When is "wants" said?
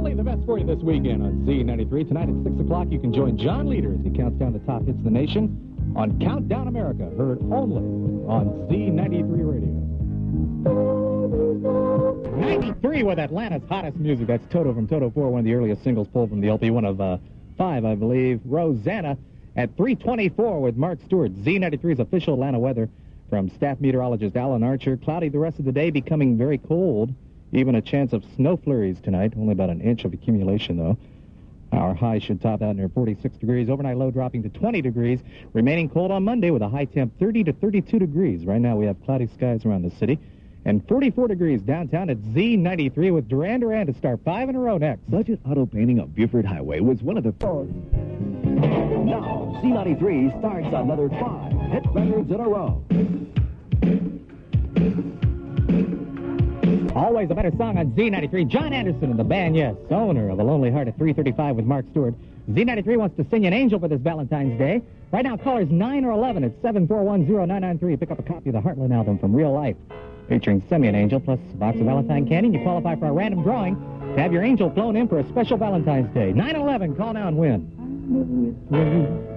62.96-63.16